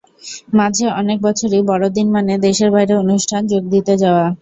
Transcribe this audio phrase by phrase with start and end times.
[0.53, 4.25] মাঝে অনেক বছরই বড়দিন মানে দেশের বাইরে অনুষ্ঠানে যোগ দিতে যাওয়া।